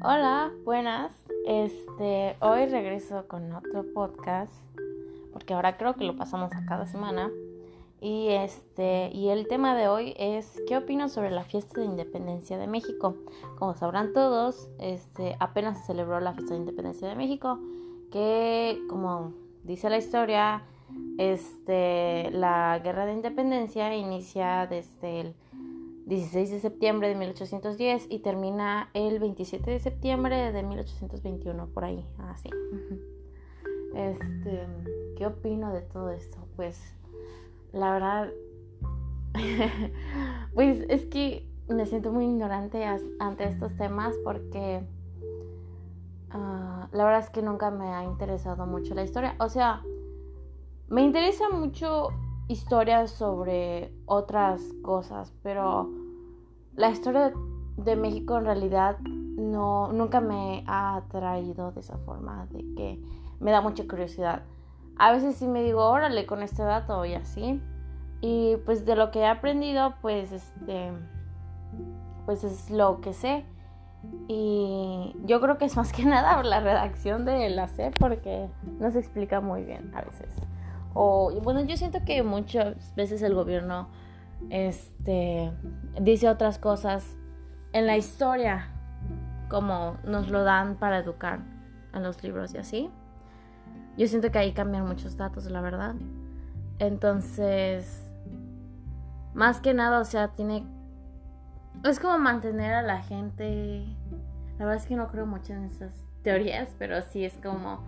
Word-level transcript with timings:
Hola, 0.00 0.52
buenas. 0.64 1.12
Este, 1.44 2.36
hoy 2.38 2.66
regreso 2.66 3.26
con 3.26 3.52
otro 3.52 3.84
podcast 3.92 4.52
porque 5.32 5.54
ahora 5.54 5.76
creo 5.76 5.94
que 5.94 6.04
lo 6.04 6.14
pasamos 6.16 6.52
a 6.54 6.64
cada 6.66 6.86
semana. 6.86 7.32
Y 8.00 8.28
este, 8.28 9.10
y 9.12 9.30
el 9.30 9.48
tema 9.48 9.74
de 9.74 9.88
hoy 9.88 10.14
es 10.16 10.62
¿qué 10.68 10.76
opino 10.76 11.08
sobre 11.08 11.32
la 11.32 11.42
fiesta 11.42 11.80
de 11.80 11.86
independencia 11.86 12.58
de 12.58 12.68
México? 12.68 13.16
Como 13.58 13.74
sabrán 13.74 14.12
todos, 14.12 14.68
este 14.78 15.36
apenas 15.40 15.80
se 15.80 15.86
celebró 15.86 16.20
la 16.20 16.32
fiesta 16.32 16.54
de 16.54 16.60
independencia 16.60 17.08
de 17.08 17.16
México, 17.16 17.58
que 18.12 18.80
como 18.88 19.32
dice 19.64 19.90
la 19.90 19.98
historia, 19.98 20.62
este 21.18 22.30
la 22.30 22.80
guerra 22.84 23.04
de 23.04 23.14
independencia 23.14 23.92
inicia 23.96 24.68
desde 24.68 25.22
el 25.22 25.34
16 26.08 26.50
de 26.50 26.60
septiembre 26.60 27.08
de 27.08 27.14
1810 27.16 28.06
y 28.08 28.20
termina 28.20 28.88
el 28.94 29.18
27 29.18 29.70
de 29.70 29.78
septiembre 29.78 30.52
de 30.52 30.62
1821, 30.62 31.66
por 31.66 31.84
ahí, 31.84 32.06
así. 32.30 32.48
Este, 33.94 34.66
¿qué 35.18 35.26
opino 35.26 35.70
de 35.70 35.82
todo 35.82 36.10
esto? 36.10 36.38
Pues, 36.56 36.94
la 37.72 37.92
verdad, 37.92 38.30
pues 40.54 40.82
es 40.88 41.04
que 41.04 41.46
me 41.68 41.84
siento 41.84 42.10
muy 42.10 42.24
ignorante 42.24 42.86
ante 43.18 43.44
estos 43.44 43.76
temas 43.76 44.16
porque 44.24 44.80
ah, 46.30 46.88
la 46.90 47.04
verdad 47.04 47.20
es 47.20 47.28
que 47.28 47.42
nunca 47.42 47.70
me 47.70 47.88
ha 47.90 48.04
interesado 48.04 48.66
mucho 48.66 48.94
la 48.94 49.04
historia. 49.04 49.36
O 49.40 49.50
sea, 49.50 49.82
me 50.88 51.02
interesa 51.02 51.50
mucho 51.50 52.08
historias 52.48 53.10
sobre 53.10 53.92
otras 54.06 54.62
cosas, 54.82 55.32
pero 55.42 55.90
la 56.74 56.90
historia 56.90 57.32
de 57.76 57.96
México 57.96 58.38
en 58.38 58.44
realidad 58.44 58.98
no 59.00 59.92
nunca 59.92 60.20
me 60.20 60.64
ha 60.66 60.96
atraído 60.96 61.70
de 61.72 61.80
esa 61.80 61.98
forma, 61.98 62.46
de 62.50 62.60
que 62.74 63.00
me 63.38 63.50
da 63.50 63.60
mucha 63.60 63.86
curiosidad. 63.86 64.42
A 64.96 65.12
veces 65.12 65.36
sí 65.36 65.46
me 65.46 65.62
digo, 65.62 65.84
órale 65.86 66.26
con 66.26 66.42
este 66.42 66.62
dato 66.62 67.04
y 67.04 67.14
así. 67.14 67.62
Y 68.20 68.56
pues 68.64 68.84
de 68.84 68.96
lo 68.96 69.12
que 69.12 69.20
he 69.20 69.26
aprendido, 69.26 69.94
pues 70.02 70.32
este 70.32 70.92
pues 72.26 72.44
es 72.44 72.70
lo 72.70 73.00
que 73.00 73.12
sé. 73.12 73.46
Y 74.26 75.16
yo 75.24 75.40
creo 75.40 75.56
que 75.58 75.66
es 75.66 75.76
más 75.76 75.92
que 75.92 76.04
nada 76.06 76.42
la 76.42 76.60
redacción 76.60 77.24
de 77.24 77.48
la 77.50 77.68
C 77.68 77.92
porque 77.98 78.48
no 78.80 78.90
se 78.90 78.98
explica 78.98 79.40
muy 79.40 79.62
bien 79.64 79.92
a 79.94 80.02
veces. 80.02 80.28
O 81.00 81.30
bueno, 81.42 81.60
yo 81.60 81.76
siento 81.76 82.04
que 82.04 82.24
muchas 82.24 82.92
veces 82.96 83.22
el 83.22 83.32
gobierno 83.32 83.88
este 84.50 85.52
dice 86.00 86.28
otras 86.28 86.58
cosas 86.58 87.16
en 87.72 87.86
la 87.86 87.96
historia 87.96 88.66
como 89.48 89.96
nos 90.02 90.28
lo 90.28 90.42
dan 90.42 90.74
para 90.74 90.98
educar 90.98 91.38
en 91.94 92.02
los 92.02 92.20
libros 92.24 92.52
y 92.52 92.58
así. 92.58 92.90
Yo 93.96 94.08
siento 94.08 94.32
que 94.32 94.40
ahí 94.40 94.52
cambian 94.52 94.86
muchos 94.86 95.16
datos, 95.16 95.48
la 95.48 95.60
verdad. 95.60 95.94
Entonces, 96.80 98.02
más 99.34 99.60
que 99.60 99.74
nada, 99.74 100.00
o 100.00 100.04
sea, 100.04 100.28
tiene... 100.34 100.66
Es 101.84 102.00
como 102.00 102.18
mantener 102.18 102.74
a 102.74 102.82
la 102.82 103.02
gente... 103.02 103.86
La 104.58 104.64
verdad 104.64 104.82
es 104.82 104.86
que 104.86 104.96
no 104.96 105.06
creo 105.08 105.26
mucho 105.26 105.52
en 105.52 105.64
esas 105.64 105.94
teorías, 106.22 106.74
pero 106.76 107.02
sí 107.02 107.24
es 107.24 107.34
como 107.34 107.84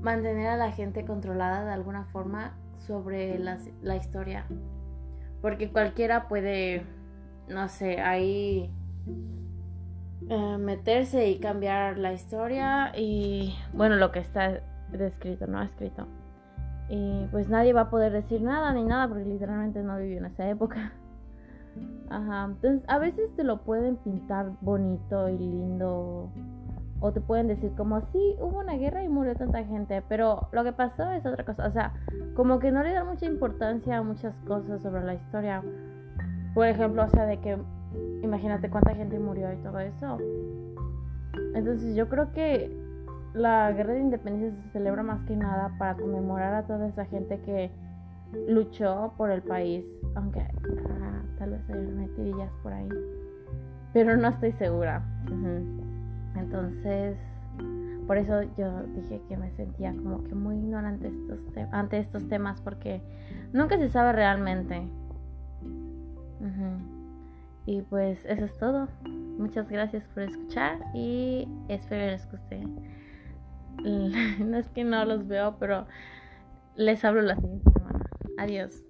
mantener 0.00 0.48
a 0.48 0.56
la 0.56 0.72
gente 0.72 1.04
controlada 1.04 1.64
de 1.64 1.72
alguna 1.72 2.04
forma 2.06 2.56
sobre 2.78 3.38
la, 3.38 3.58
la 3.82 3.96
historia. 3.96 4.46
Porque 5.40 5.70
cualquiera 5.70 6.28
puede, 6.28 6.84
no 7.48 7.68
sé, 7.68 8.00
ahí 8.00 8.70
eh, 10.30 10.58
meterse 10.58 11.28
y 11.28 11.38
cambiar 11.38 11.96
la 11.96 12.12
historia 12.12 12.92
y, 12.96 13.54
bueno, 13.72 13.96
lo 13.96 14.12
que 14.12 14.18
está 14.18 14.60
descrito, 14.92 15.46
no 15.46 15.62
escrito. 15.62 16.06
Y 16.90 17.26
pues 17.30 17.48
nadie 17.48 17.72
va 17.72 17.82
a 17.82 17.90
poder 17.90 18.12
decir 18.12 18.42
nada 18.42 18.72
ni 18.72 18.84
nada 18.84 19.08
porque 19.08 19.24
literalmente 19.24 19.82
no 19.82 19.96
vivió 19.96 20.18
en 20.18 20.26
esa 20.26 20.48
época. 20.48 20.92
Ajá. 22.10 22.44
Entonces, 22.46 22.84
a 22.88 22.98
veces 22.98 23.34
te 23.36 23.44
lo 23.44 23.62
pueden 23.62 23.96
pintar 23.96 24.52
bonito 24.60 25.28
y 25.28 25.38
lindo 25.38 26.30
o 27.00 27.12
te 27.12 27.20
pueden 27.20 27.46
decir 27.46 27.72
como, 27.76 28.00
sí, 28.00 28.36
hubo 28.40 28.58
una 28.58 28.74
guerra 28.74 29.04
y 29.04 29.08
murió 29.08 29.34
tanta 29.36 29.62
gente, 29.64 30.02
pero 30.08 30.48
lo 30.52 30.64
que 30.64 30.72
pasó 30.72 31.10
es 31.12 31.24
otra 31.24 31.44
cosa. 31.44 31.66
O 31.66 31.70
sea, 31.70 31.92
como 32.34 32.58
que 32.58 32.72
no 32.72 32.82
le 32.82 32.92
dan 32.92 33.06
mucha 33.06 33.26
importancia 33.26 33.98
a 33.98 34.02
muchas 34.02 34.34
cosas 34.46 34.82
sobre 34.82 35.04
la 35.04 35.14
historia. 35.14 35.62
Por 36.54 36.66
ejemplo, 36.66 37.04
o 37.04 37.08
sea, 37.08 37.26
de 37.26 37.38
que, 37.38 37.56
imagínate 38.22 38.68
cuánta 38.68 38.94
gente 38.94 39.18
murió 39.18 39.52
y 39.52 39.56
todo 39.56 39.78
eso. 39.78 40.18
Entonces 41.54 41.94
yo 41.94 42.08
creo 42.08 42.32
que 42.32 42.76
la 43.34 43.70
guerra 43.72 43.94
de 43.94 44.00
independencia 44.00 44.60
se 44.62 44.70
celebra 44.70 45.02
más 45.02 45.22
que 45.24 45.36
nada 45.36 45.74
para 45.78 45.94
conmemorar 45.94 46.54
a 46.54 46.66
toda 46.66 46.88
esa 46.88 47.04
gente 47.04 47.40
que 47.42 47.70
luchó 48.48 49.12
por 49.16 49.30
el 49.30 49.42
país, 49.42 49.86
aunque 50.14 50.44
tal 51.38 51.50
vez 51.50 51.70
haya 51.70 51.80
metidillas 51.80 52.52
por 52.62 52.72
ahí, 52.72 52.88
pero 53.92 54.16
no 54.16 54.28
estoy 54.28 54.52
segura. 54.52 55.02
Entonces, 56.36 57.16
por 58.06 58.16
eso 58.16 58.42
yo 58.56 58.82
dije 58.94 59.20
que 59.28 59.36
me 59.36 59.50
sentía 59.52 59.92
como 59.92 60.24
que 60.24 60.34
muy 60.34 60.56
ignorante 60.56 61.08
estos 61.08 61.40
ante 61.72 61.98
estos 61.98 62.26
temas 62.28 62.60
porque 62.60 63.02
nunca 63.52 63.76
se 63.76 63.88
sabe 63.88 64.12
realmente. 64.12 64.88
Y 67.66 67.82
pues 67.82 68.24
eso 68.24 68.46
es 68.46 68.56
todo. 68.56 68.88
Muchas 69.04 69.68
gracias 69.68 70.08
por 70.08 70.22
escuchar 70.22 70.78
y 70.94 71.46
espero 71.68 72.06
les 72.06 72.30
guste. 72.30 72.66
no 73.84 74.56
es 74.56 74.68
que 74.70 74.84
no 74.84 75.04
los 75.04 75.28
veo, 75.28 75.56
pero 75.58 75.86
les 76.76 77.04
hablo 77.04 77.20
la 77.20 77.36
siguiente 77.36 77.70
semana. 77.70 78.06
Adiós. 78.38 78.87